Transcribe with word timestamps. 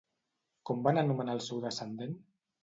Com 0.69 0.81
van 0.87 1.01
anomenar 1.01 1.35
el 1.39 1.43
seu 1.49 1.63
descendent? 1.67 2.19